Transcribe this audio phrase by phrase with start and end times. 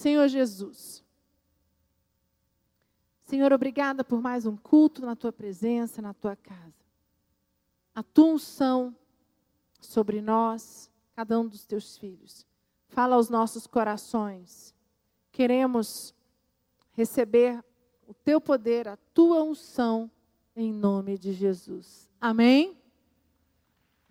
[0.00, 1.04] Senhor Jesus.
[3.24, 6.86] Senhor, obrigada por mais um culto na tua presença, na tua casa.
[7.94, 8.96] A tua unção
[9.78, 12.46] sobre nós, cada um dos teus filhos.
[12.88, 14.74] Fala aos nossos corações.
[15.30, 16.14] Queremos
[16.92, 17.62] receber
[18.06, 20.10] o teu poder, a tua unção,
[20.56, 22.08] em nome de Jesus.
[22.18, 22.74] Amém?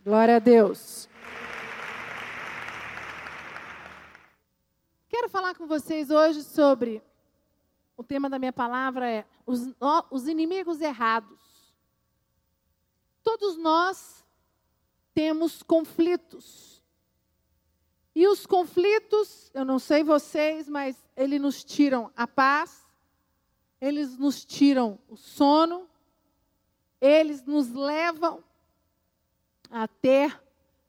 [0.03, 1.09] Glória a Deus.
[5.20, 7.04] Quero falar com vocês hoje sobre
[7.98, 9.59] o tema da minha palavra é os,
[10.09, 11.73] os inimigos errados.
[13.21, 14.23] Todos nós
[15.13, 16.81] temos conflitos.
[18.16, 22.88] E os conflitos, eu não sei vocês, mas eles nos tiram a paz,
[23.81, 25.86] eles nos tiram o sono,
[27.02, 28.41] eles nos levam
[29.70, 30.41] a ter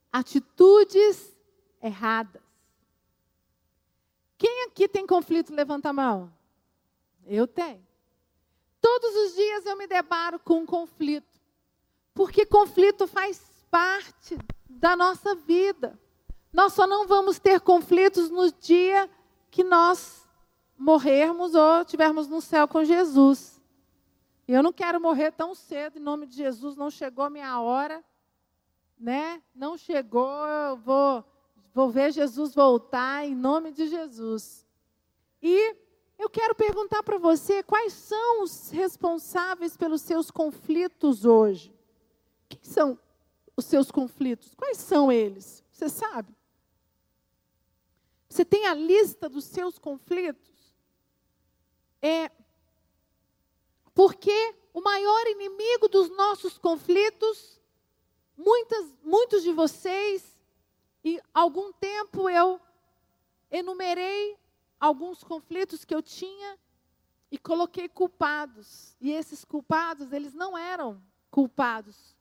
[0.09, 1.35] atitudes
[1.81, 2.50] erradas.
[4.41, 5.53] Quem aqui tem conflito?
[5.53, 6.33] Levanta a mão.
[7.27, 7.85] Eu tenho.
[8.81, 11.39] Todos os dias eu me deparo com um conflito.
[12.11, 13.39] Porque conflito faz
[13.69, 15.95] parte da nossa vida.
[16.51, 19.07] Nós só não vamos ter conflitos no dia
[19.51, 20.27] que nós
[20.75, 23.61] morrermos ou estivermos no céu com Jesus.
[24.47, 28.03] Eu não quero morrer tão cedo, em nome de Jesus, não chegou a minha hora,
[28.99, 29.39] né?
[29.53, 31.23] Não chegou, eu vou,
[31.73, 34.65] vou ver Jesus voltar em nome de Jesus.
[35.41, 35.75] E
[36.17, 41.73] eu quero perguntar para você quais são os responsáveis pelos seus conflitos hoje.
[42.47, 42.99] Quem são
[43.55, 44.53] os seus conflitos?
[44.55, 45.63] Quais são eles?
[45.71, 46.35] Você sabe?
[48.29, 50.75] Você tem a lista dos seus conflitos?
[52.01, 52.31] É
[53.93, 57.59] porque o maior inimigo dos nossos conflitos,
[58.37, 60.30] muitas, muitos de vocês,
[61.03, 62.59] e algum tempo eu
[63.49, 64.37] enumerei
[64.79, 66.57] alguns conflitos que eu tinha
[67.31, 68.95] e coloquei culpados.
[68.99, 72.15] E esses culpados, eles não eram culpados.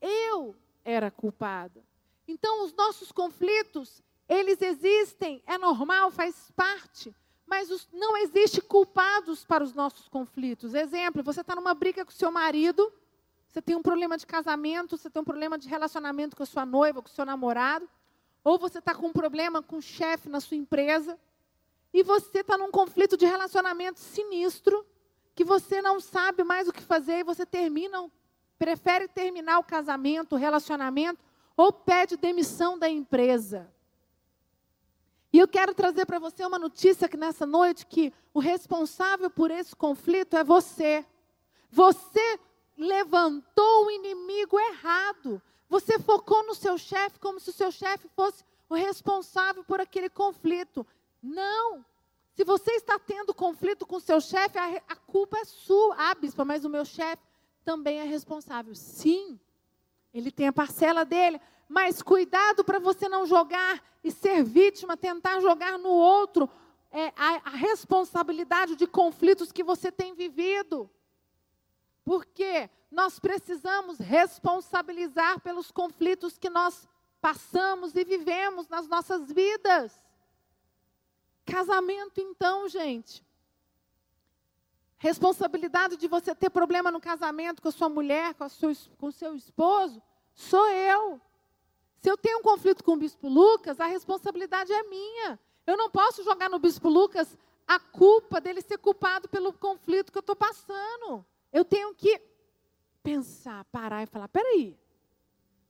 [0.00, 1.82] Eu era culpada.
[2.26, 7.14] Então, os nossos conflitos, eles existem, é normal, faz parte.
[7.46, 10.74] Mas os, não existe culpados para os nossos conflitos.
[10.74, 12.92] Exemplo, você está numa briga com seu marido,
[13.46, 16.66] você tem um problema de casamento, você tem um problema de relacionamento com a sua
[16.66, 17.88] noiva, com o seu namorado,
[18.46, 21.18] ou você está com um problema com o chefe na sua empresa,
[21.92, 24.86] e você está num conflito de relacionamento sinistro,
[25.34, 28.08] que você não sabe mais o que fazer e você termina,
[28.56, 31.18] prefere terminar o casamento, o relacionamento,
[31.56, 33.68] ou pede demissão da empresa.
[35.32, 39.50] E eu quero trazer para você uma notícia que nessa noite que o responsável por
[39.50, 41.04] esse conflito é você.
[41.68, 42.38] Você
[42.78, 45.42] levantou o inimigo errado.
[45.68, 50.08] Você focou no seu chefe como se o seu chefe fosse o responsável por aquele
[50.08, 50.86] conflito.
[51.22, 51.84] Não.
[52.34, 55.94] Se você está tendo conflito com seu chefe, a, a culpa é sua.
[55.96, 57.22] Ah, bispa, mas o meu chefe
[57.64, 58.74] também é responsável.
[58.74, 59.40] Sim,
[60.12, 61.40] ele tem a parcela dele.
[61.68, 66.48] Mas cuidado para você não jogar e ser vítima, tentar jogar no outro
[66.92, 70.88] é, a, a responsabilidade de conflitos que você tem vivido.
[72.06, 76.88] Porque nós precisamos responsabilizar pelos conflitos que nós
[77.20, 79.92] passamos e vivemos nas nossas vidas.
[81.44, 83.26] Casamento, então, gente.
[84.98, 89.08] Responsabilidade de você ter problema no casamento com a sua mulher, com, a sua, com
[89.08, 90.00] o seu esposo,
[90.32, 91.20] sou eu.
[92.00, 95.40] Se eu tenho um conflito com o bispo Lucas, a responsabilidade é minha.
[95.66, 100.18] Eu não posso jogar no bispo Lucas a culpa dele ser culpado pelo conflito que
[100.18, 101.26] eu estou passando.
[101.52, 102.20] Eu tenho que
[103.02, 104.76] pensar, parar e falar: peraí,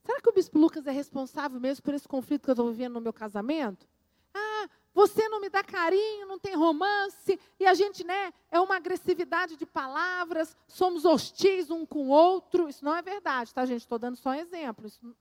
[0.03, 2.95] será que o bispo Lucas é responsável mesmo por esse conflito que eu estou vivendo
[2.95, 3.87] no meu casamento?
[4.33, 8.75] Ah, você não me dá carinho, não tem romance, e a gente, né, é uma
[8.77, 12.67] agressividade de palavras, somos hostis um com o outro.
[12.67, 13.81] Isso não é verdade, tá, gente?
[13.81, 14.87] Estou dando só um exemplo.
[14.87, 15.15] Isso,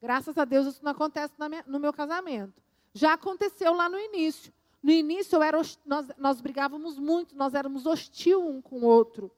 [0.00, 2.62] graças a Deus, isso não acontece minha, no meu casamento.
[2.94, 4.52] Já aconteceu lá no início.
[4.82, 9.30] No início, era, nós, nós brigávamos muito, nós éramos hostil um com o outro.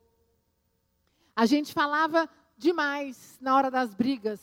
[1.37, 4.41] A gente falava demais na hora das brigas.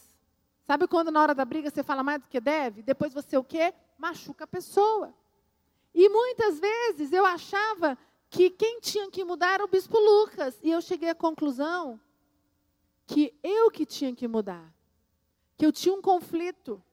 [0.61, 2.83] Sabe quando na hora da briga você fala mais do que deve?
[2.83, 3.73] Depois você o quê?
[3.97, 5.13] machuca a pessoa.
[5.93, 7.97] E muitas vezes eu achava
[8.29, 10.59] que quem tinha que mudar era o bispo Lucas.
[10.61, 11.99] E eu cheguei à conclusão
[13.05, 14.73] que eu que tinha que mudar.
[15.55, 16.83] Que eu tinha um conflito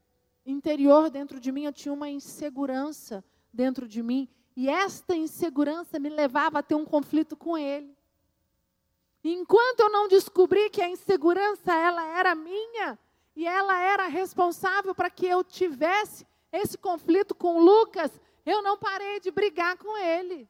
[0.44, 4.28] interior dentro de mim, eu tinha uma insegurança dentro de mim.
[4.54, 7.96] E esta insegurança me levava a ter um conflito com ele.
[9.22, 12.98] Enquanto eu não descobri que a insegurança ela era minha
[13.36, 18.10] e ela era responsável para que eu tivesse esse conflito com Lucas,
[18.44, 20.48] Eu não parei de brigar com ele.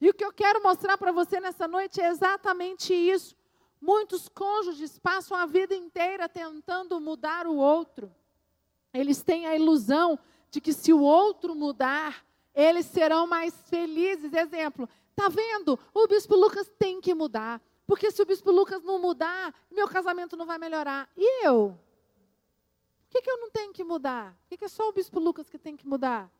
[0.00, 3.36] E o que eu quero mostrar para você nessa noite é exatamente isso.
[3.80, 8.12] Muitos cônjuges passam a vida inteira tentando mudar o outro.
[8.92, 10.18] Eles têm a ilusão
[10.50, 12.24] de que se o outro mudar,
[12.54, 14.32] eles serão mais felizes.
[14.32, 15.78] Exemplo, tá vendo?
[15.94, 17.60] O bispo Lucas tem que mudar.
[17.86, 21.08] Porque se o bispo Lucas não mudar, meu casamento não vai melhorar.
[21.16, 21.78] E eu?
[23.08, 24.32] Por que, que eu não tenho que mudar?
[24.42, 26.30] Por que, que é só o bispo Lucas que tem que mudar?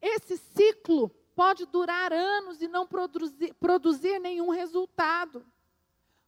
[0.00, 5.46] Esse ciclo pode durar anos e não produzir, produzir nenhum resultado.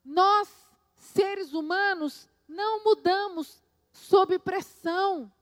[0.05, 0.49] Nós,
[0.95, 3.63] seres humanos, não mudamos
[3.93, 5.33] sob pressão.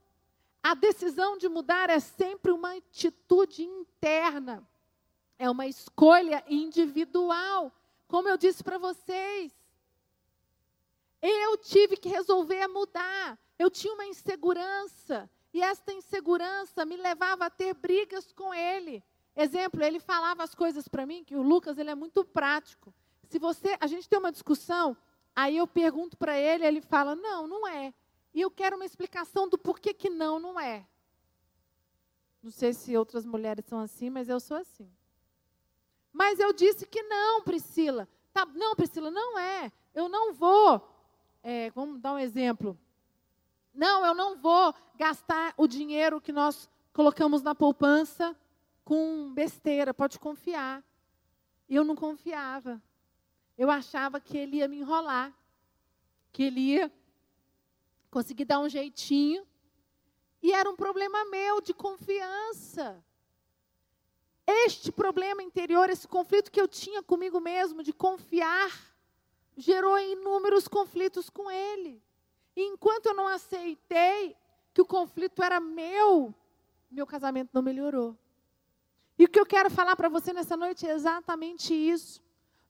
[0.63, 4.67] A decisão de mudar é sempre uma atitude interna,
[5.39, 7.71] é uma escolha individual.
[8.07, 9.53] Como eu disse para vocês,
[11.21, 13.39] eu tive que resolver mudar.
[13.57, 19.03] Eu tinha uma insegurança, e esta insegurança me levava a ter brigas com ele.
[19.35, 22.93] Exemplo, ele falava as coisas para mim, que o Lucas ele é muito prático.
[23.27, 24.95] Se você, a gente tem uma discussão,
[25.35, 27.93] aí eu pergunto para ele, ele fala: "Não, não é".
[28.33, 30.85] E eu quero uma explicação do porquê que não, não é.
[32.41, 34.89] Não sei se outras mulheres são assim, mas eu sou assim.
[36.11, 38.07] Mas eu disse que não, Priscila.
[38.33, 39.71] Tá, não, Priscila, não é.
[39.93, 40.81] Eu não vou.
[41.43, 42.77] É, vamos dar um exemplo.
[43.73, 48.35] Não, eu não vou gastar o dinheiro que nós colocamos na poupança
[48.83, 50.83] com besteira, pode confiar.
[51.69, 52.81] Eu não confiava.
[53.57, 55.31] Eu achava que ele ia me enrolar,
[56.31, 56.91] que ele ia
[58.09, 59.45] conseguir dar um jeitinho.
[60.41, 63.03] E era um problema meu de confiança.
[64.51, 68.71] Este problema interior, esse conflito que eu tinha comigo mesmo de confiar,
[69.55, 72.01] gerou inúmeros conflitos com ele.
[72.55, 74.35] E enquanto eu não aceitei
[74.73, 76.33] que o conflito era meu,
[76.89, 78.17] meu casamento não melhorou.
[79.19, 82.19] E o que eu quero falar para você nessa noite é exatamente isso.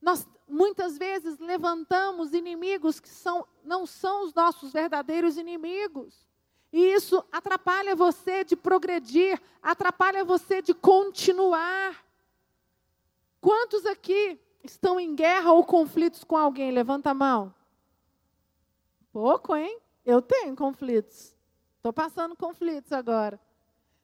[0.01, 6.27] Nós muitas vezes levantamos inimigos que são, não são os nossos verdadeiros inimigos.
[6.71, 12.06] E isso atrapalha você de progredir, atrapalha você de continuar.
[13.42, 16.71] Quantos aqui estão em guerra ou conflitos com alguém?
[16.71, 17.54] Levanta a mão.
[19.12, 19.80] Pouco, hein?
[20.06, 21.36] Eu tenho conflitos.
[21.77, 23.39] Estou passando conflitos agora.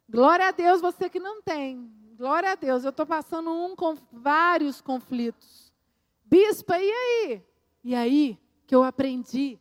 [0.09, 1.91] Glória a Deus, você que não tem.
[2.17, 5.73] Glória a Deus, eu estou passando um com vários conflitos.
[6.23, 7.43] Bispa, e aí?
[7.83, 9.59] E aí que eu aprendi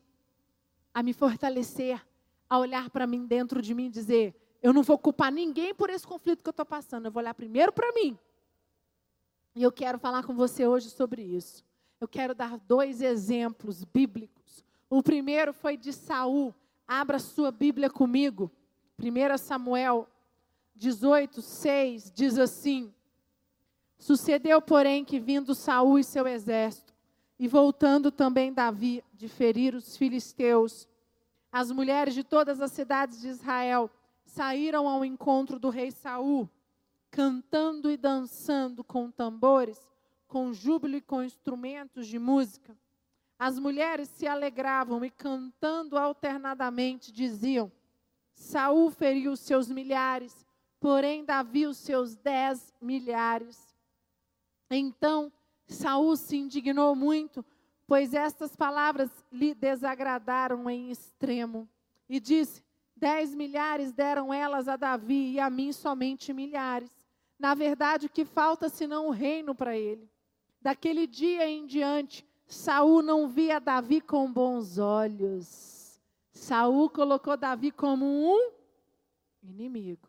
[0.93, 2.01] a me fortalecer,
[2.49, 5.91] a olhar para mim dentro de mim e dizer: eu não vou culpar ninguém por
[5.91, 8.19] esse conflito que eu estou passando, eu vou olhar primeiro para mim.
[9.55, 11.63] E eu quero falar com você hoje sobre isso.
[12.01, 14.65] Eu quero dar dois exemplos bíblicos.
[14.89, 16.55] O primeiro foi de Saul.
[16.89, 18.51] Abra sua Bíblia comigo.
[18.99, 20.09] 1 Samuel
[20.75, 22.91] 18, 6 diz assim:
[23.99, 26.95] Sucedeu, porém, que vindo Saul e seu exército,
[27.39, 30.89] e voltando também Davi de ferir os filisteus,
[31.55, 33.89] as mulheres de todas as cidades de Israel
[34.25, 36.51] saíram ao encontro do rei Saul,
[37.13, 39.79] cantando e dançando com tambores,
[40.27, 42.77] com júbilo e com instrumentos de música.
[43.39, 47.71] As mulheres se alegravam e cantando alternadamente diziam:
[48.35, 50.45] Saul feriu os seus milhares,
[50.81, 53.77] porém Davi os seus dez milhares.
[54.69, 55.33] Então
[55.69, 57.45] Saul se indignou muito,
[57.87, 61.69] pois estas palavras lhe desagradaram em extremo.
[62.09, 62.63] E disse:
[62.97, 66.91] Dez milhares deram elas a Davi e a mim somente milhares.
[67.39, 70.09] Na verdade, que falta senão o reino para ele?
[70.61, 76.01] Daquele dia em diante, Saul não via Davi com bons olhos.
[76.33, 78.51] Saul colocou Davi como um
[79.43, 80.09] inimigo.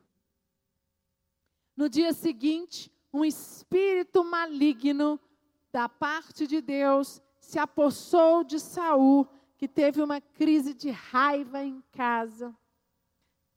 [1.75, 5.19] No dia seguinte, um espírito maligno
[5.71, 11.81] da parte de Deus se apossou de Saul, que teve uma crise de raiva em
[11.91, 12.53] casa.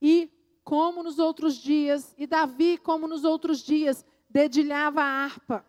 [0.01, 0.31] E,
[0.63, 5.65] como nos outros dias, e Davi, como nos outros dias, dedilhava a harpa.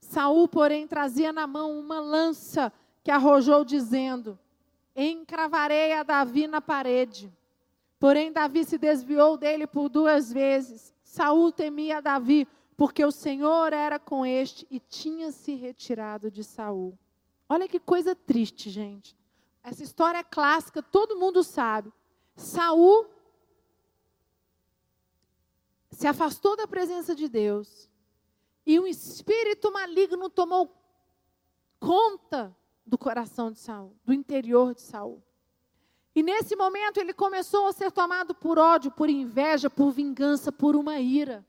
[0.00, 2.72] Saul, porém, trazia na mão uma lança
[3.04, 4.36] que arrojou, dizendo:
[4.94, 7.32] Encravarei a Davi na parede.
[7.98, 10.92] Porém, Davi se desviou dele por duas vezes.
[11.04, 16.98] Saul temia Davi, porque o Senhor era com este e tinha se retirado de Saul.
[17.52, 19.14] Olha que coisa triste, gente.
[19.62, 21.92] Essa história é clássica, todo mundo sabe.
[22.34, 23.04] Saul
[25.90, 27.90] se afastou da presença de Deus
[28.64, 30.74] e um espírito maligno tomou
[31.78, 32.56] conta
[32.86, 35.22] do coração de Saul, do interior de Saul.
[36.14, 40.74] E nesse momento ele começou a ser tomado por ódio, por inveja, por vingança, por
[40.74, 41.44] uma ira.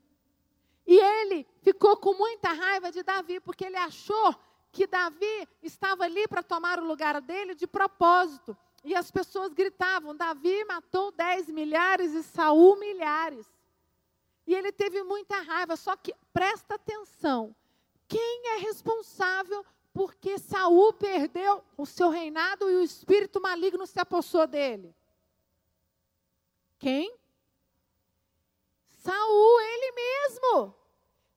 [0.86, 4.36] E ele ficou com muita raiva de Davi, porque ele achou
[4.74, 8.56] que Davi estava ali para tomar o lugar dele de propósito.
[8.82, 13.46] E as pessoas gritavam: Davi matou dez milhares e Saul milhares.
[14.46, 15.76] E ele teve muita raiva.
[15.76, 17.54] Só que presta atenção:
[18.08, 24.44] quem é responsável porque Saul perdeu o seu reinado e o espírito maligno se apossou
[24.44, 24.92] dele.
[26.80, 27.16] Quem?
[29.04, 30.74] Saul, ele mesmo.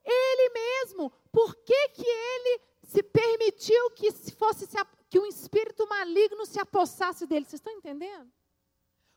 [0.04, 1.12] Ele mesmo.
[1.32, 4.66] Por que, que ele se permitiu que se fosse
[5.10, 7.46] que um espírito maligno se apossasse dele?
[7.46, 8.32] Vocês estão entendendo?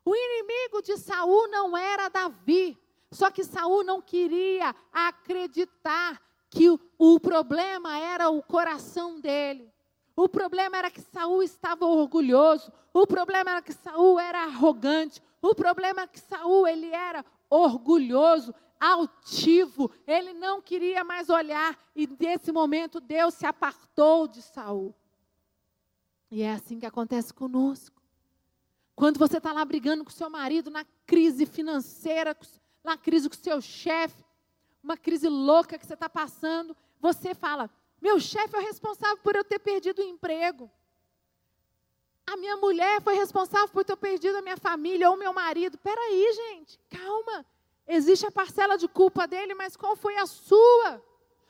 [0.05, 2.77] O inimigo de Saul não era Davi.
[3.13, 9.73] Só que Saul não queria acreditar que o, o problema era o coração dele.
[10.17, 12.73] O problema era que Saul estava orgulhoso.
[12.93, 15.23] O problema era que Saul era arrogante.
[15.41, 19.91] O problema é que Saul ele era orgulhoso, altivo.
[20.07, 24.95] Ele não queria mais olhar e nesse momento Deus se apartou de Saul.
[26.31, 28.01] E é assim que acontece conosco.
[28.97, 32.37] Quando você está lá brigando com seu marido na crise financeira,
[32.83, 34.25] na crise com seu chefe,
[34.83, 37.71] uma crise louca que você está passando, você fala:
[38.01, 40.71] meu chefe é o responsável por eu ter perdido o emprego.
[42.27, 45.77] A minha mulher foi responsável por ter perdido a minha família ou meu marido.
[45.79, 47.45] Peraí, gente, calma.
[47.93, 51.03] Existe a parcela de culpa dele, mas qual foi a sua?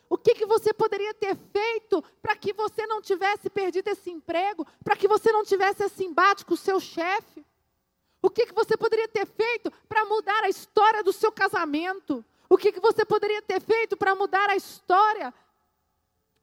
[0.08, 4.66] O que, que você poderia ter feito para que você não tivesse perdido esse emprego?
[4.82, 7.44] Para que você não tivesse esse embate com o seu chefe?
[8.22, 12.24] O que, que você poderia ter feito para mudar a história do seu casamento?
[12.48, 15.34] O que, que você poderia ter feito para mudar a história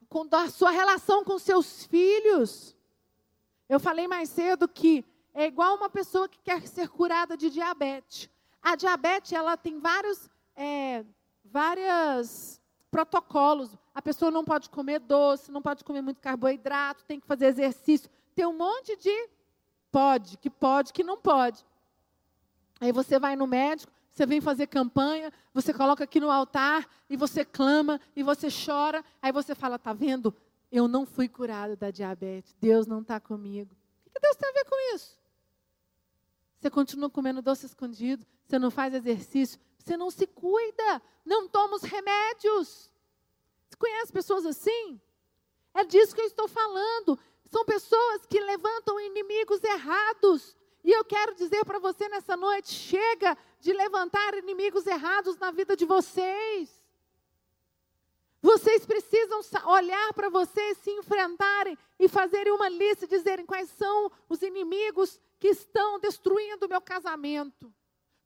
[0.08, 2.72] com a sua relação com seus filhos?
[3.68, 8.30] Eu falei mais cedo que é igual uma pessoa que quer ser curada de diabetes.
[8.62, 11.04] A diabetes ela tem vários, é,
[11.44, 12.60] vários
[12.90, 13.76] protocolos.
[13.94, 18.10] A pessoa não pode comer doce, não pode comer muito carboidrato, tem que fazer exercício.
[18.34, 19.28] Tem um monte de
[19.90, 21.64] pode, que pode, que não pode.
[22.80, 27.16] Aí você vai no médico, você vem fazer campanha, você coloca aqui no altar e
[27.16, 29.04] você clama e você chora.
[29.20, 30.34] Aí você fala: tá vendo?
[30.70, 32.54] Eu não fui curado da diabetes.
[32.60, 33.74] Deus não está comigo.
[34.06, 35.18] O que Deus tem a ver com isso?
[36.58, 41.76] Você continua comendo doce escondido, você não faz exercício, você não se cuida, não toma
[41.76, 42.90] os remédios.
[43.68, 45.00] Você conhece pessoas assim?
[45.74, 47.18] É disso que eu estou falando.
[47.46, 53.36] São pessoas que levantam inimigos errados e eu quero dizer para você nessa noite: chega
[53.60, 56.77] de levantar inimigos errados na vida de vocês.
[58.40, 64.10] Vocês precisam olhar para vocês, se enfrentarem e fazerem uma lista e dizerem quais são
[64.28, 67.72] os inimigos que estão destruindo o meu casamento.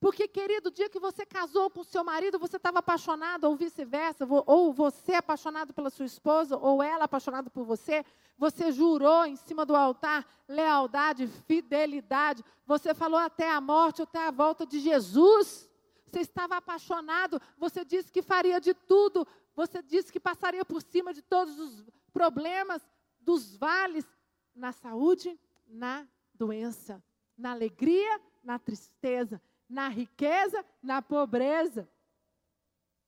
[0.02, 4.26] Porque, querido, o dia que você casou com seu marido, você estava apaixonado, ou vice-versa,
[4.47, 8.04] ou você apaixonado pela sua esposa, ou ela apaixonada por você,
[8.37, 14.33] você jurou em cima do altar lealdade, fidelidade, você falou até a morte, até a
[14.33, 15.71] volta de Jesus.
[16.04, 19.25] Você estava apaixonado, você disse que faria de tudo,
[19.55, 22.83] você disse que passaria por cima de todos os problemas,
[23.21, 24.07] dos vales,
[24.55, 27.03] na saúde, na doença,
[27.37, 29.41] na alegria, na tristeza
[29.73, 31.91] na riqueza, na pobreza.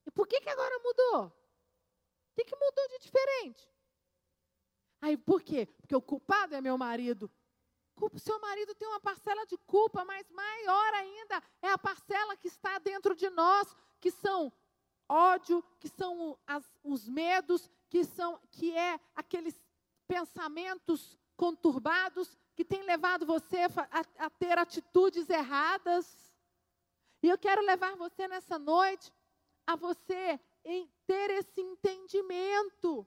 [0.06, 1.26] E por que, que agora mudou?
[1.26, 3.70] O que, que mudou de diferente?
[5.00, 5.66] Aí, por quê?
[5.66, 7.30] Porque o culpado é meu marido.
[8.00, 12.48] O seu marido tem uma parcela de culpa, mas maior ainda é a parcela que
[12.48, 14.50] está dentro de nós, que são
[15.08, 19.54] ódio, que são as, os medos, que são que é aqueles
[20.06, 23.58] pensamentos conturbados que tem levado você
[23.90, 26.32] a, a ter atitudes erradas.
[27.22, 29.12] E eu quero levar você nessa noite
[29.66, 33.06] a você em ter esse entendimento.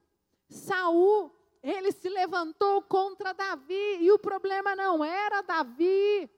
[0.50, 6.30] Saul, ele se levantou contra Davi e o problema não era Davi.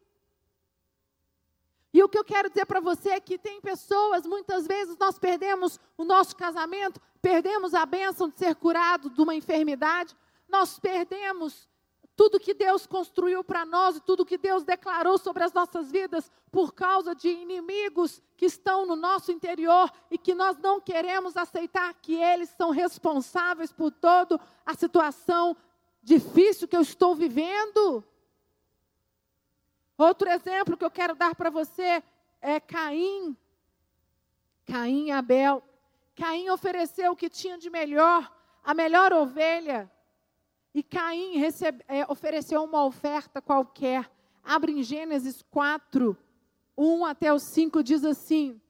[1.93, 5.17] E o que eu quero dizer para você é que tem pessoas, muitas vezes nós
[5.17, 10.15] perdemos o nosso casamento, perdemos a bênção de ser curado de uma enfermidade,
[10.47, 11.67] nós perdemos
[12.15, 16.29] tudo que Deus construiu para nós e tudo que Deus declarou sobre as nossas vidas
[16.51, 21.93] por causa de inimigos que estão no nosso interior e que nós não queremos aceitar
[21.93, 25.55] que eles são responsáveis por toda a situação
[26.03, 28.03] difícil que eu estou vivendo.
[29.99, 32.01] Outro exemplo que eu quero dar para você
[32.41, 33.35] é Caim.
[34.65, 35.61] Caim e Abel.
[36.15, 39.91] Caim ofereceu o que tinha de melhor, a melhor ovelha.
[40.73, 44.09] E Caim recebe, é, ofereceu uma oferta qualquer.
[44.41, 46.17] abre em Gênesis 4,
[46.77, 48.61] 1 até o 5, diz assim: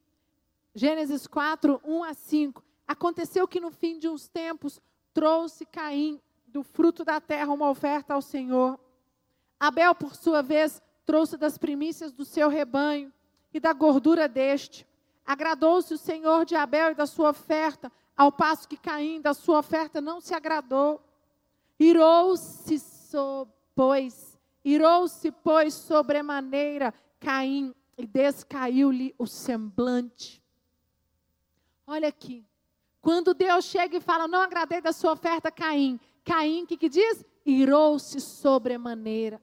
[0.74, 2.64] Gênesis 4, 1 a 5.
[2.88, 4.82] Aconteceu que no fim de uns tempos
[5.14, 8.80] trouxe Caim do fruto da terra uma oferta ao Senhor.
[9.60, 13.12] Abel, por sua vez, trouxe das primícias do seu rebanho
[13.52, 14.86] e da gordura deste.
[15.26, 19.58] Agradou-se o Senhor de Abel e da sua oferta, ao passo que Caim da sua
[19.58, 21.02] oferta não se agradou.
[21.80, 22.80] Irou-se,
[23.74, 30.40] pois, irou-se, pois, sobremaneira Caim e descaiu-lhe o semblante.
[31.88, 32.46] Olha aqui.
[33.00, 35.98] Quando Deus chega e fala, não agradei da sua oferta, Caim.
[36.24, 37.24] Caim, o que, que diz?
[37.44, 39.42] Irou-se sobremaneira.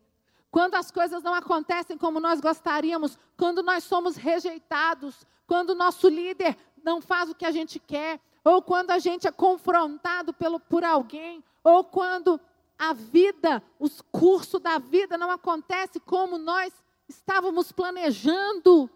[0.51, 6.07] Quando as coisas não acontecem como nós gostaríamos, quando nós somos rejeitados, quando o nosso
[6.07, 10.59] líder não faz o que a gente quer, ou quando a gente é confrontado pelo,
[10.59, 12.39] por alguém, ou quando
[12.79, 16.73] a vida, os cursos da vida não acontece como nós
[17.09, 18.89] estávamos planejando.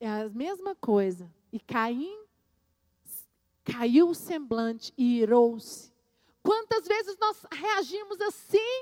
[0.00, 1.30] É a mesma coisa.
[1.52, 2.18] E Caim
[3.64, 5.92] caiu o semblante e irou-se.
[6.42, 8.75] Quantas vezes nós reagimos assim?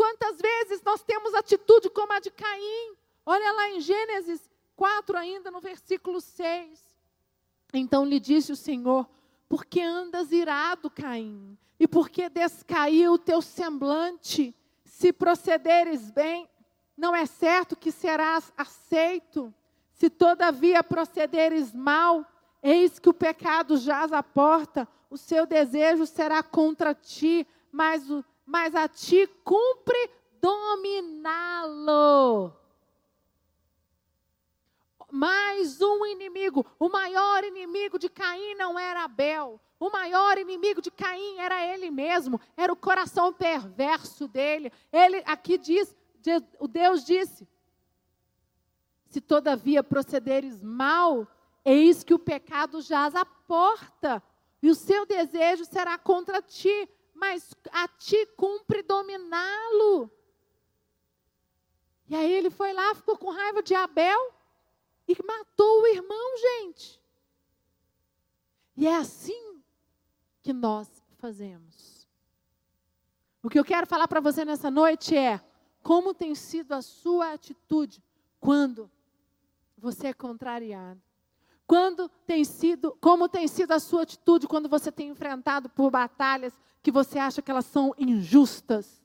[0.00, 2.96] Quantas vezes nós temos atitude como a de Caim?
[3.26, 6.80] Olha lá em Gênesis 4, ainda no versículo 6.
[7.74, 9.06] Então lhe disse o Senhor:
[9.46, 11.54] Por que andas irado, Caim?
[11.78, 14.56] E por que descaiu o teu semblante?
[14.86, 16.48] Se procederes bem,
[16.96, 19.52] não é certo que serás aceito.
[19.92, 22.24] Se todavia procederes mal,
[22.62, 28.24] eis que o pecado jaz à porta, o seu desejo será contra ti, mas, o,
[28.50, 31.92] mas a ti cumpre dominá-lo.
[35.08, 36.66] Mais um inimigo.
[36.76, 39.60] O maior inimigo de Caim não era Abel.
[39.78, 42.40] O maior inimigo de Caim era ele mesmo.
[42.56, 44.72] Era o coração perverso dele.
[44.92, 45.96] Ele aqui diz,
[46.58, 47.46] o Deus disse:
[49.06, 51.24] Se todavia procederes mal,
[51.64, 54.20] eis que o pecado jaz à porta
[54.60, 56.88] e o seu desejo será contra ti,
[57.20, 60.10] mas a ti cumpre dominá-lo.
[62.08, 64.32] E aí ele foi lá, ficou com raiva de Abel
[65.06, 67.00] e matou o irmão, gente.
[68.74, 69.62] E é assim
[70.42, 72.08] que nós fazemos.
[73.42, 75.40] O que eu quero falar para você nessa noite é
[75.82, 78.02] como tem sido a sua atitude
[78.40, 78.90] quando
[79.76, 81.00] você é contrariado.
[81.70, 86.52] Quando tem sido, como tem sido a sua atitude quando você tem enfrentado por batalhas
[86.82, 89.00] que você acha que elas são injustas?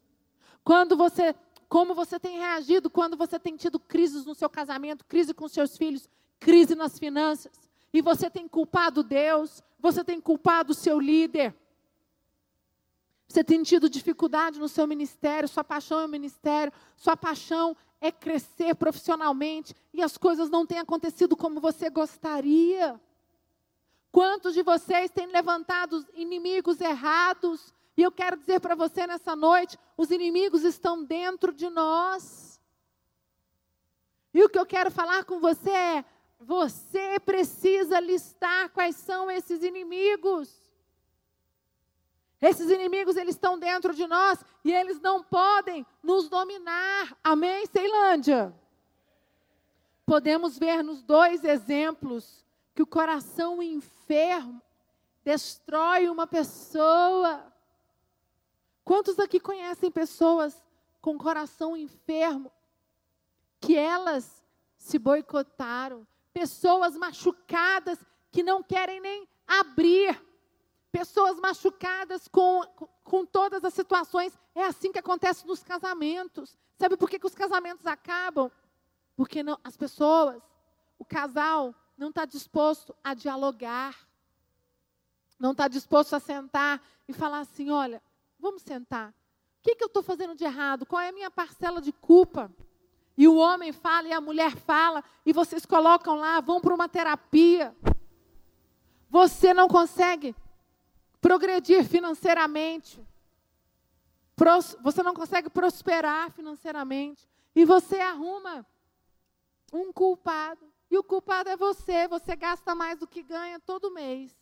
[0.63, 1.35] Quando você,
[1.69, 5.77] como você tem reagido quando você tem tido crises no seu casamento, crise com seus
[5.77, 7.51] filhos, crise nas finanças,
[7.93, 11.55] e você tem culpado Deus, você tem culpado o seu líder.
[13.27, 18.11] Você tem tido dificuldade no seu ministério, sua paixão é o ministério, sua paixão é
[18.11, 22.99] crescer profissionalmente e as coisas não têm acontecido como você gostaria.
[24.11, 27.73] Quantos de vocês têm levantado inimigos errados?
[27.97, 32.59] E eu quero dizer para você nessa noite: os inimigos estão dentro de nós.
[34.33, 36.05] E o que eu quero falar com você é:
[36.39, 40.64] você precisa listar quais são esses inimigos.
[42.45, 47.17] Esses inimigos, eles estão dentro de nós e eles não podem nos dominar.
[47.23, 48.53] Amém, Ceilândia?
[50.05, 54.61] Podemos ver nos dois exemplos que o coração enfermo
[55.23, 57.51] destrói uma pessoa.
[58.83, 60.63] Quantos aqui conhecem pessoas
[61.01, 62.51] com coração enfermo
[63.59, 64.45] que elas
[64.77, 66.05] se boicotaram?
[66.31, 67.97] Pessoas machucadas
[68.31, 70.23] que não querem nem abrir
[70.95, 72.61] pessoas machucadas com,
[73.03, 74.37] com todas as situações.
[74.55, 76.57] É assim que acontece nos casamentos.
[76.77, 78.49] Sabe por que, que os casamentos acabam?
[79.13, 80.41] Porque não, as pessoas,
[80.97, 83.93] o casal, não está disposto a dialogar,
[85.37, 88.01] não está disposto a sentar e falar assim: olha,
[88.39, 89.09] vamos sentar.
[89.09, 89.13] O
[89.63, 90.85] que, que eu estou fazendo de errado?
[90.85, 92.49] Qual é a minha parcela de culpa?
[93.17, 96.87] E o homem fala e a mulher fala, e vocês colocam lá, vão para uma
[96.87, 97.75] terapia.
[99.09, 100.33] Você não consegue
[101.25, 103.03] progredir financeiramente.
[104.83, 107.27] Você não consegue prosperar financeiramente.
[107.55, 108.63] E você arruma
[109.73, 110.71] um culpado.
[110.91, 112.07] E o culpado é você.
[112.07, 114.37] Você gasta mais do que ganha todo mês.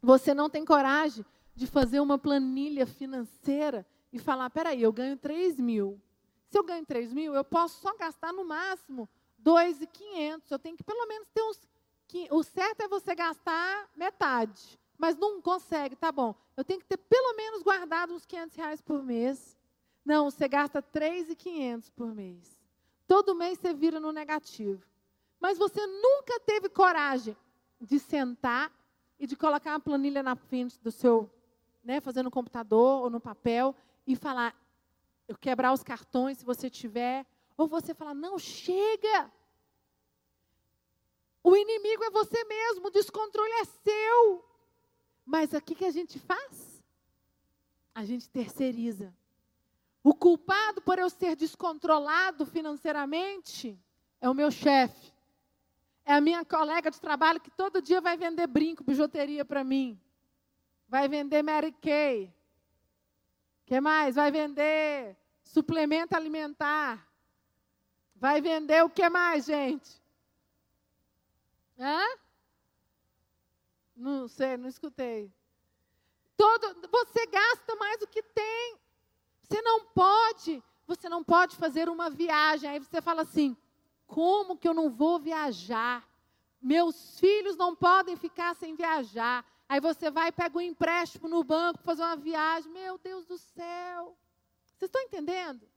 [0.00, 1.26] Você não tem coragem
[1.56, 6.00] de fazer uma planilha financeira e falar: peraí, eu ganho 3 mil.
[6.48, 10.48] Se eu ganho 3 mil, eu posso só gastar no máximo 2,500.
[10.52, 11.58] Eu tenho que pelo menos ter uns.
[12.30, 16.34] O certo é você gastar metade mas não consegue, tá bom.
[16.56, 19.54] Eu tenho que ter pelo menos guardado uns 500 reais por mês.
[20.02, 22.58] Não, você gasta 3.500 por mês.
[23.06, 24.82] Todo mês você vira no negativo.
[25.38, 27.36] Mas você nunca teve coragem
[27.78, 28.72] de sentar
[29.20, 31.30] e de colocar uma planilha na frente do seu,
[31.84, 34.58] né, fazendo no computador ou no papel e falar,
[35.28, 37.26] eu quebrar os cartões se você tiver,
[37.58, 39.30] ou você falar, não, chega.
[41.42, 44.53] O inimigo é você mesmo, o descontrole é seu.
[45.24, 46.82] Mas o que a gente faz?
[47.94, 49.14] A gente terceiriza.
[50.02, 53.78] O culpado por eu ser descontrolado financeiramente
[54.20, 55.12] é o meu chefe.
[56.04, 59.98] É a minha colega de trabalho que todo dia vai vender brinco, bijuteria para mim.
[60.86, 62.32] Vai vender Mary Kay.
[63.64, 64.16] que mais?
[64.16, 67.08] Vai vender suplemento alimentar.
[68.14, 70.02] Vai vender o que mais, gente?
[71.78, 72.04] Hã?
[73.96, 75.32] Não sei, não escutei.
[76.36, 78.78] Todo, você gasta mais do que tem.
[79.40, 82.68] Você não pode, você não pode fazer uma viagem.
[82.68, 83.56] Aí você fala assim:
[84.06, 86.06] como que eu não vou viajar?
[86.60, 89.44] Meus filhos não podem ficar sem viajar.
[89.68, 92.72] Aí você vai e pega um empréstimo no banco para fazer uma viagem.
[92.72, 94.16] Meu Deus do céu.
[94.64, 95.68] Vocês estão entendendo?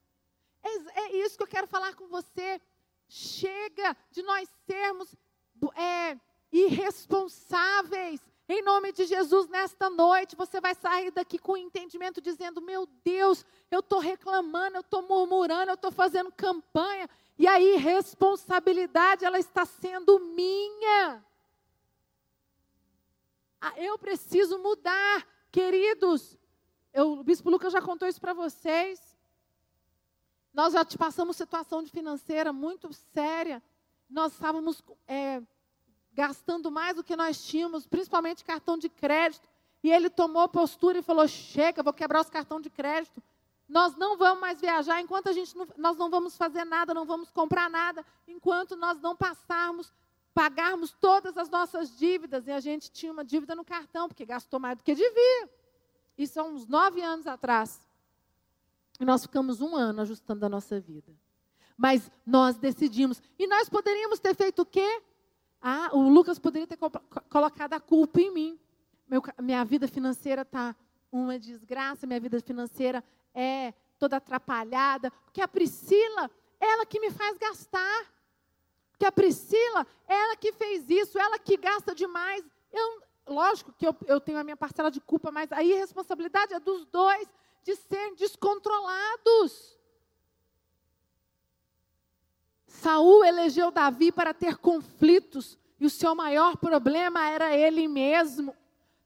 [0.63, 2.61] É, é, isso que eu quero falar com você.
[3.07, 5.15] Chega de nós sermos
[5.75, 6.17] é,
[6.51, 8.21] irresponsáveis.
[8.49, 13.45] Em nome de Jesus, nesta noite, você vai sair daqui com entendimento dizendo: Meu Deus,
[13.69, 19.65] eu estou reclamando, eu estou murmurando, eu estou fazendo campanha, e a irresponsabilidade, ela está
[19.65, 21.23] sendo minha.
[23.59, 26.37] Ah, eu preciso mudar, queridos.
[26.93, 29.17] Eu, o Bispo Lucas já contou isso para vocês.
[30.53, 33.61] Nós já passamos situação financeira muito séria.
[34.09, 35.41] Nós estávamos é,
[36.17, 39.47] gastando mais do que nós tínhamos, principalmente cartão de crédito.
[39.83, 43.21] E ele tomou postura e falou: chega, vou quebrar os cartões de crédito.
[43.69, 47.05] Nós não vamos mais viajar enquanto a gente não, nós não vamos fazer nada, não
[47.05, 49.93] vamos comprar nada, enquanto nós não passarmos,
[50.33, 52.47] pagarmos todas as nossas dívidas.
[52.47, 55.49] E a gente tinha uma dívida no cartão, porque gastou mais do que devia.
[56.17, 57.79] Isso há uns nove anos atrás.
[58.99, 61.13] E nós ficamos um ano ajustando a nossa vida.
[61.77, 63.21] Mas nós decidimos.
[63.37, 65.03] E nós poderíamos ter feito o quê?
[65.69, 66.79] Ah, o Lucas poderia ter
[67.29, 68.59] colocado a culpa em mim.
[69.05, 70.73] Meu, minha vida financeira está
[71.11, 73.03] uma desgraça, minha vida financeira
[73.35, 75.11] é toda atrapalhada.
[75.25, 78.05] Porque a Priscila, ela que me faz gastar.
[78.91, 82.45] Porque a Priscila, ela que fez isso, ela que gasta demais.
[82.71, 86.61] Eu, lógico que eu, eu tenho a minha parcela de culpa, mas a irresponsabilidade é
[86.61, 87.27] dos dois
[87.63, 89.76] de serem descontrolados.
[92.81, 98.55] Saul elegeu Davi para ter conflitos e o seu maior problema era ele mesmo.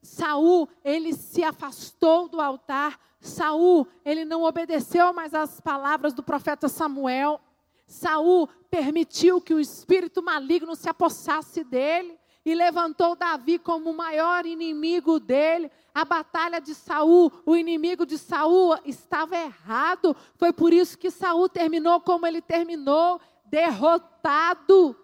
[0.02, 2.98] Saul, ele se afastou do altar.
[3.20, 7.40] Saul, ele não obedeceu mais às palavras do profeta Samuel.
[7.86, 14.44] Saul permitiu que o espírito maligno se apossasse dele e levantou Davi como o maior
[14.44, 15.70] inimigo dele.
[15.94, 20.16] A batalha de Saul, o inimigo de Saul estava errado.
[20.36, 23.20] Foi por isso que Saul terminou como ele terminou
[23.52, 24.96] derrotado.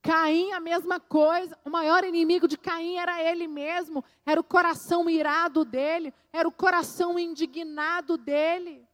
[0.00, 1.58] Caim, a mesma coisa.
[1.64, 4.04] O maior inimigo de Caim era ele mesmo.
[4.24, 6.14] Era o coração irado dele.
[6.32, 8.86] Era o coração indignado dele.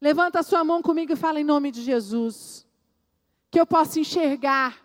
[0.00, 2.64] Levanta a sua mão comigo e fala em nome de Jesus.
[3.50, 4.80] Que eu possa enxergar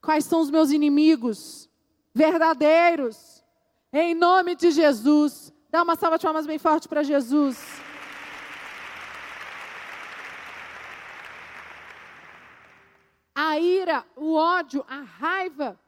[0.00, 1.68] quais são os meus inimigos
[2.14, 3.44] verdadeiros.
[3.92, 5.52] Em nome de Jesus.
[5.70, 7.82] Dá uma salva de palmas bem forte para Jesus.
[13.34, 15.78] a ira, o ódio, a raiva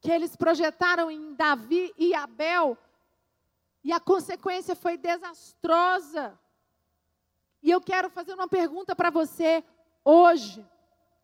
[0.00, 2.76] que eles projetaram em Davi e Abel,
[3.82, 6.38] e a consequência foi desastrosa.
[7.62, 9.64] E eu quero fazer uma pergunta para você
[10.04, 10.64] hoje.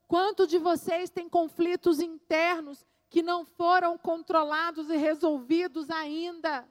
[0.08, 6.68] Quanto de vocês tem conflitos internos que não foram controlados e resolvidos ainda?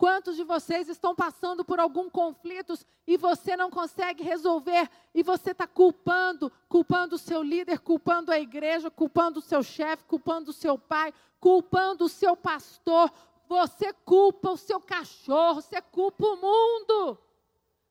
[0.00, 2.72] Quantos de vocês estão passando por algum conflito
[3.06, 4.88] e você não consegue resolver?
[5.14, 10.04] E você está culpando, culpando o seu líder, culpando a igreja, culpando o seu chefe,
[10.04, 13.12] culpando o seu pai, culpando o seu pastor,
[13.46, 17.18] você culpa o seu cachorro, você culpa o mundo,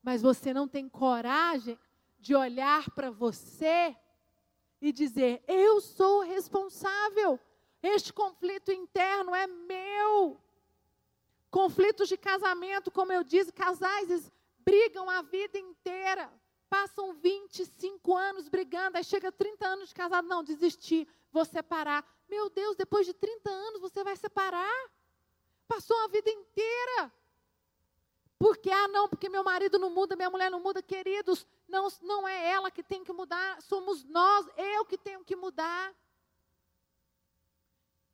[0.02, 1.78] mas você não tem coragem
[2.20, 3.96] de olhar para você
[4.82, 7.40] e dizer: eu sou responsável,
[7.84, 10.42] este conflito interno é meu.
[11.50, 16.32] Conflitos de casamento, como eu disse, casais brigam a vida inteira.
[16.70, 22.06] Passam 25 anos brigando, aí chega 30 anos de casado, não, desistir, vou separar.
[22.30, 24.90] Meu Deus, depois de 30 anos você vai separar?
[25.68, 27.12] Passou a vida inteira
[28.40, 30.82] Porque, ah, não, porque meu marido não muda, minha mulher não muda.
[30.82, 35.36] Queridos, não, não é ela que tem que mudar, somos nós, eu que tenho que
[35.36, 35.94] mudar.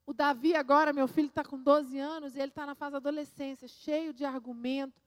[0.05, 3.67] O Davi agora, meu filho está com 12 anos e ele está na fase adolescência,
[3.67, 5.01] cheio de argumento,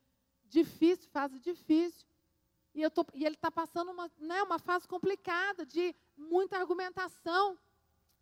[0.44, 2.06] difícil, fase difícil.
[2.74, 7.56] E, eu tô, e ele está passando uma, né, uma fase complicada, de muita argumentação.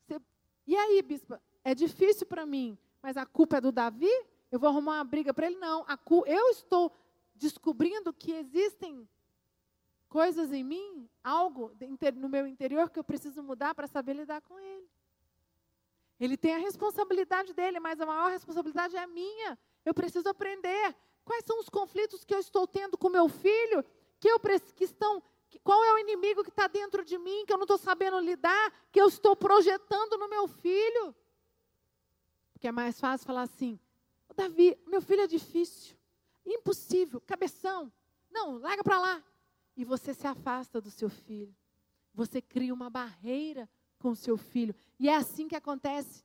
[0.06, 0.20] Você,
[0.66, 4.10] e aí, bispa, é difícil para mim, mas a culpa é do Davi?
[4.50, 5.56] eu vou arrumar uma briga para ele.
[5.56, 5.84] Não,
[6.26, 6.92] eu estou
[7.34, 9.08] descobrindo que existem
[10.08, 11.72] coisas em mim, algo
[12.14, 14.88] no meu interior que eu preciso mudar para saber lidar com ele.
[16.18, 19.59] Ele tem a responsabilidade dele, mas a maior responsabilidade é minha.
[19.85, 23.85] Eu preciso aprender quais são os conflitos que eu estou tendo com meu filho,
[24.18, 24.40] que eu
[24.74, 25.22] que estão
[25.62, 28.72] qual é o inimigo que está dentro de mim, que eu não estou sabendo lidar,
[28.90, 31.14] que eu estou projetando no meu filho.
[32.52, 33.79] Porque é mais fácil falar assim:
[34.35, 35.96] Davi, meu filho é difícil,
[36.44, 37.92] impossível, cabeção.
[38.31, 39.24] Não, larga para lá.
[39.76, 41.55] E você se afasta do seu filho.
[42.14, 44.74] Você cria uma barreira com seu filho.
[44.98, 46.24] E é assim que acontece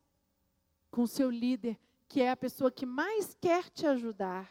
[0.90, 4.50] com seu líder, que é a pessoa que mais quer te ajudar.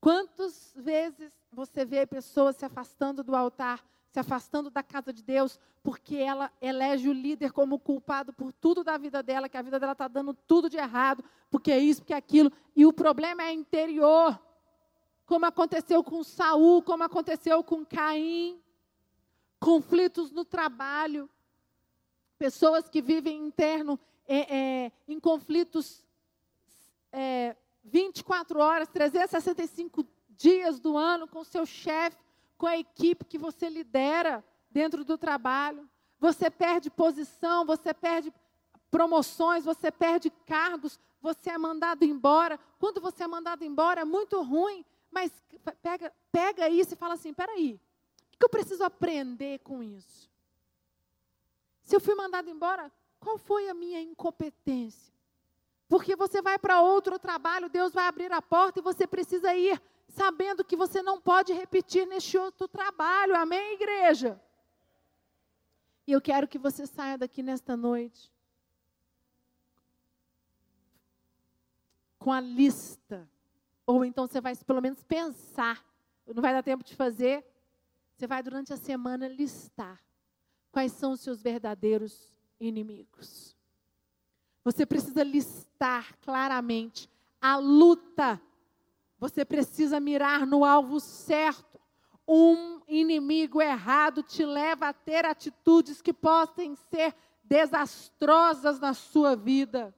[0.00, 5.60] Quantas vezes você vê pessoas se afastando do altar se afastando da casa de Deus,
[5.82, 9.78] porque ela elege o líder como culpado por tudo da vida dela, que a vida
[9.78, 12.50] dela está dando tudo de errado, porque é isso, porque é aquilo.
[12.74, 14.38] E o problema é interior.
[15.26, 18.60] Como aconteceu com Saul, como aconteceu com Caim.
[19.60, 21.28] Conflitos no trabalho.
[22.38, 26.04] Pessoas que vivem interno é, é, em conflitos
[27.12, 33.70] é, 24 horas, 365 dias do ano com seu chefe com a equipe que você
[33.70, 35.88] lidera dentro do trabalho.
[36.18, 38.34] Você perde posição, você perde
[38.90, 42.58] promoções, você perde cargos, você é mandado embora.
[42.80, 45.32] Quando você é mandado embora, é muito ruim, mas
[45.80, 47.80] pega, pega isso e fala assim: peraí,
[48.34, 50.28] o que eu preciso aprender com isso?
[51.88, 55.10] Se eu fui mandado embora, qual foi a minha incompetência?
[55.88, 59.80] Porque você vai para outro trabalho, Deus vai abrir a porta e você precisa ir
[60.06, 63.34] sabendo que você não pode repetir neste outro trabalho.
[63.34, 64.38] Amém, igreja?
[66.06, 68.30] E eu quero que você saia daqui nesta noite
[72.18, 73.26] com a lista.
[73.86, 75.82] Ou então você vai pelo menos pensar.
[76.26, 77.42] Não vai dar tempo de fazer.
[78.14, 79.98] Você vai durante a semana listar
[80.70, 83.56] quais são os seus verdadeiros inimigos.
[84.64, 87.08] Você precisa listar claramente
[87.40, 88.40] a luta
[89.18, 91.80] você precisa mirar no alvo certo.
[92.26, 99.94] Um inimigo errado te leva a ter atitudes que possam ser desastrosas na sua vida.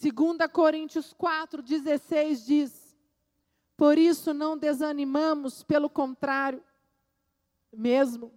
[0.00, 2.96] 2 Coríntios 4,16 diz:
[3.76, 6.62] Por isso não desanimamos, pelo contrário,
[7.72, 8.32] mesmo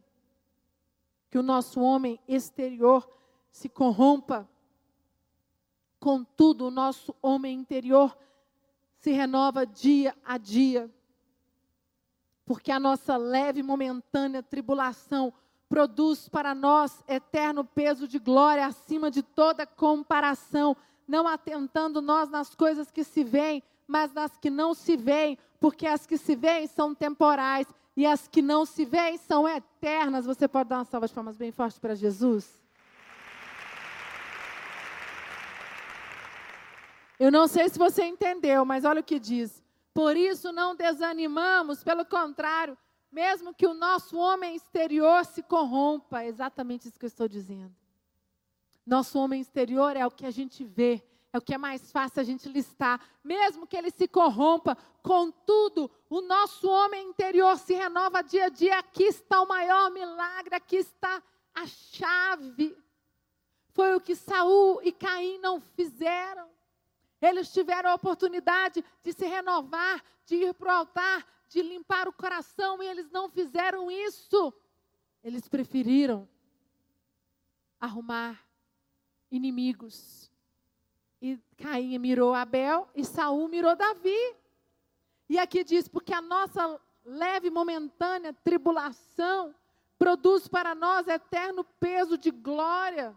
[1.29, 3.07] que o nosso homem exterior
[3.51, 4.47] se corrompa,
[5.99, 8.17] contudo, o nosso homem interior
[8.99, 10.91] se renova dia a dia.
[12.45, 15.33] Porque a nossa leve e momentânea tribulação
[15.67, 22.55] produz para nós eterno peso de glória acima de toda comparação, não atentando nós nas
[22.55, 26.67] coisas que se veem, mas nas que não se veem, porque as que se veem
[26.67, 30.27] são temporais e as que não se veem são eternas.
[30.27, 32.63] Você pode dar uma salva de palmas bem forte para Jesus?
[37.19, 39.63] Eu não sei se você entendeu, mas olha o que diz.
[39.95, 42.77] Por isso não desanimamos, pelo contrário,
[43.11, 47.75] mesmo que o nosso homem exterior se corrompa, é exatamente isso que eu estou dizendo.
[48.85, 51.03] Nosso homem exterior é o que a gente vê,
[51.33, 55.91] é o que é mais fácil a gente listar, mesmo que ele se corrompa, contudo,
[56.09, 58.79] o nosso homem interior se renova dia a dia.
[58.79, 61.21] Aqui está o maior milagre, aqui está
[61.53, 62.77] a chave.
[63.73, 66.49] Foi o que Saul e Caim não fizeram.
[67.21, 72.13] Eles tiveram a oportunidade de se renovar, de ir para o altar, de limpar o
[72.13, 74.53] coração, e eles não fizeram isso.
[75.23, 76.27] Eles preferiram
[77.79, 78.39] arrumar
[79.31, 80.31] inimigos.
[81.21, 84.35] E Caim mirou Abel e Saul mirou Davi.
[85.29, 89.53] E aqui diz: porque a nossa leve momentânea tribulação
[89.97, 93.15] produz para nós eterno peso de glória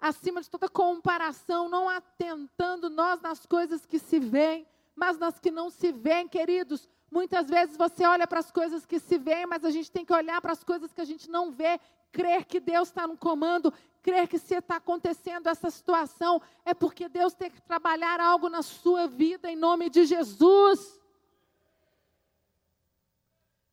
[0.00, 5.50] acima de toda comparação, não atentando nós nas coisas que se veem, mas nas que
[5.50, 6.86] não se veem, queridos.
[7.10, 10.12] Muitas vezes você olha para as coisas que se veem, mas a gente tem que
[10.12, 11.80] olhar para as coisas que a gente não vê,
[12.12, 13.72] crer que Deus está no comando,
[14.04, 18.60] crer que se está acontecendo essa situação, é porque Deus tem que trabalhar algo na
[18.60, 21.00] sua vida em nome de Jesus.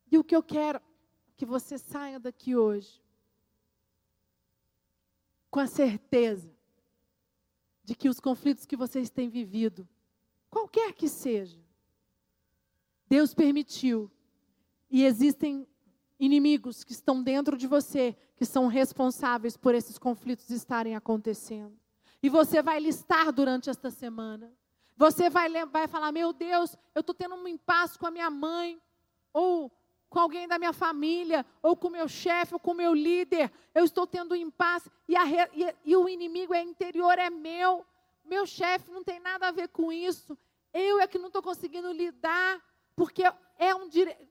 [0.10, 0.82] E o que eu quero
[1.36, 3.04] que você saia daqui hoje
[5.50, 6.50] com a certeza
[7.84, 9.86] de que os conflitos que vocês têm vivido,
[10.50, 11.60] qualquer que seja,
[13.06, 14.10] Deus permitiu.
[14.89, 15.67] E existem
[16.17, 21.77] inimigos que estão dentro de você, que são responsáveis por esses conflitos estarem acontecendo.
[22.23, 24.51] E você vai listar durante esta semana.
[24.97, 28.82] Você vai, vai falar: Meu Deus, eu estou tendo um impasse com a minha mãe,
[29.32, 29.71] ou
[30.10, 33.54] com alguém da minha família, ou com meu chefe, ou com meu líder.
[33.75, 35.23] Eu estou tendo um impasse, e, a,
[35.54, 37.86] e, e o inimigo é interior, é meu.
[38.25, 40.36] Meu chefe não tem nada a ver com isso.
[40.73, 42.60] Eu é que não estou conseguindo lidar,
[42.95, 43.21] porque
[43.60, 44.27] é um direito.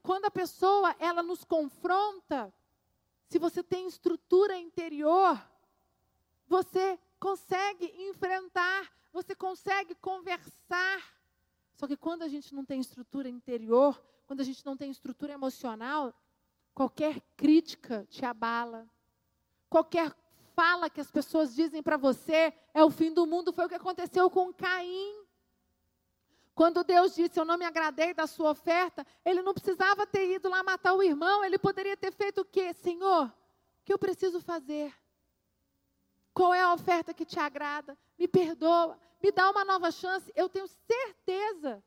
[0.00, 2.54] Quando a pessoa ela nos confronta,
[3.28, 5.38] se você tem estrutura interior,
[6.46, 11.14] você consegue enfrentar, você consegue conversar.
[11.74, 15.34] Só que quando a gente não tem estrutura interior, quando a gente não tem estrutura
[15.34, 16.14] emocional,
[16.74, 18.88] qualquer crítica te abala.
[19.68, 20.14] Qualquer
[20.54, 23.74] fala que as pessoas dizem para você é o fim do mundo, foi o que
[23.74, 25.27] aconteceu com Caim.
[26.58, 30.48] Quando Deus disse, eu não me agradei da sua oferta, ele não precisava ter ido
[30.48, 32.74] lá matar o irmão, ele poderia ter feito o quê?
[32.74, 33.32] Senhor, o
[33.84, 34.92] que eu preciso fazer?
[36.34, 37.96] Qual é a oferta que te agrada?
[38.18, 40.32] Me perdoa, me dá uma nova chance.
[40.34, 41.80] Eu tenho certeza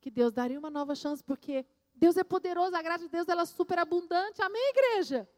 [0.00, 3.42] que Deus daria uma nova chance, porque Deus é poderoso, a graça de Deus ela
[3.42, 4.42] é superabundante.
[4.42, 5.30] Amém, igreja?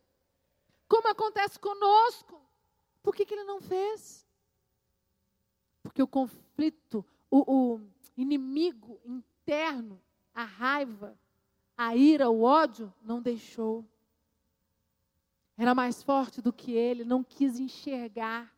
[0.89, 2.41] Como acontece conosco?
[3.03, 4.27] Por que, que ele não fez?
[5.83, 10.01] Porque o conflito, o, o inimigo interno,
[10.35, 11.19] a raiva,
[11.77, 13.85] a ira, o ódio, não deixou.
[15.57, 18.53] Era mais forte do que ele, não quis enxergar.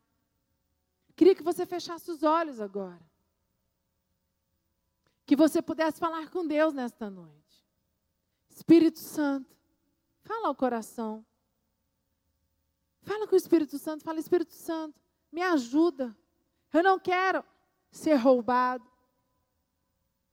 [1.16, 3.00] Queria que você fechasse os olhos agora.
[5.26, 7.64] Que você pudesse falar com Deus nesta noite.
[8.50, 9.56] Espírito Santo,
[10.22, 11.24] fala ao coração.
[13.02, 14.98] Fala com o Espírito Santo, fala, Espírito Santo,
[15.30, 16.16] me ajuda.
[16.72, 17.44] Eu não quero
[17.90, 18.84] ser roubado.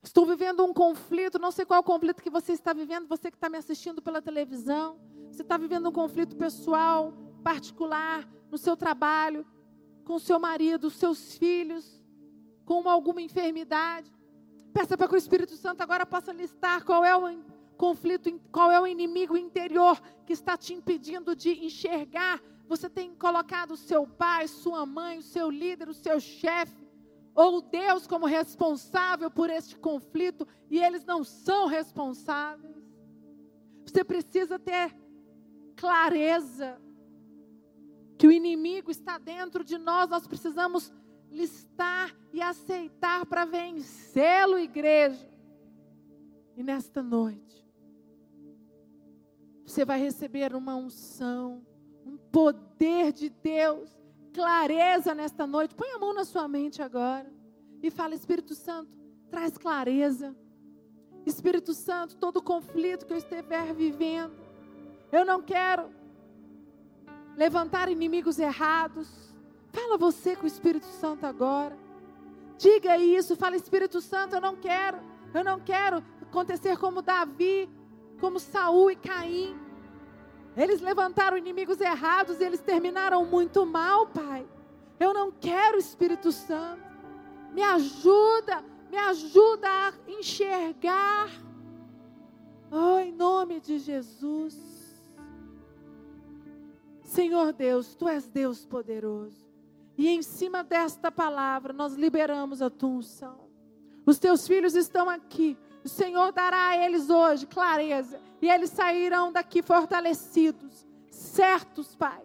[0.03, 3.29] Estou vivendo um conflito, não sei qual é o conflito que você está vivendo, você
[3.29, 4.99] que está me assistindo pela televisão.
[5.31, 9.45] Você está vivendo um conflito pessoal, particular, no seu trabalho,
[10.03, 12.03] com seu marido, seus filhos,
[12.65, 14.11] com alguma enfermidade.
[14.73, 17.39] Peça para que o Espírito Santo agora possa listar qual é o
[17.77, 22.41] conflito, qual é o inimigo interior que está te impedindo de enxergar.
[22.67, 26.80] Você tem colocado o seu pai, sua mãe, o seu líder, o seu chefe,
[27.33, 32.75] ou Deus como responsável por este conflito e eles não são responsáveis.
[33.85, 34.95] Você precisa ter
[35.75, 36.79] clareza
[38.17, 40.93] que o inimigo está dentro de nós, nós precisamos
[41.31, 45.29] listar e aceitar para vencê-lo, igreja.
[46.55, 47.65] E nesta noite,
[49.65, 51.65] você vai receber uma unção,
[52.05, 53.89] um poder de Deus,
[54.33, 55.75] clareza nesta noite.
[55.75, 57.31] Põe a mão na sua mente agora
[57.81, 58.91] e fala: Espírito Santo,
[59.29, 60.35] traz clareza.
[61.25, 64.33] Espírito Santo, todo conflito que eu estiver vivendo,
[65.11, 65.89] eu não quero
[67.35, 69.07] levantar inimigos errados.
[69.71, 71.77] Fala você com o Espírito Santo agora.
[72.57, 74.99] Diga isso, fala Espírito Santo, eu não quero,
[75.33, 77.69] eu não quero acontecer como Davi,
[78.19, 79.55] como Saul e Caim.
[80.55, 84.45] Eles levantaram inimigos errados e eles terminaram muito mal, Pai.
[84.99, 86.83] Eu não quero Espírito Santo.
[87.53, 91.29] Me ajuda, me ajuda a enxergar.
[92.69, 94.71] Oh, em nome de Jesus.
[97.03, 99.45] Senhor Deus, Tu és Deus poderoso.
[99.97, 103.49] E em cima desta palavra, nós liberamos a tua unção.
[104.05, 105.57] Os teus filhos estão aqui.
[105.83, 108.19] O Senhor dará a eles hoje clareza.
[108.41, 112.21] E eles sairão daqui fortalecidos, certos, Pai,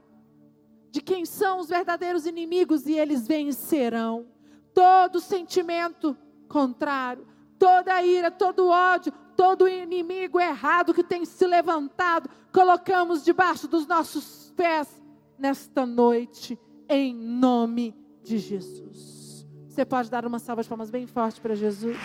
[0.90, 4.26] de quem são os verdadeiros inimigos e eles vencerão.
[4.72, 6.16] Todo sentimento
[6.48, 7.26] contrário,
[7.58, 14.52] toda ira, todo ódio, todo inimigo errado que tem se levantado, colocamos debaixo dos nossos
[14.56, 14.88] pés
[15.38, 16.58] nesta noite
[16.88, 19.46] em nome de Jesus.
[19.68, 21.96] Você pode dar uma salva de palmas bem forte para Jesus?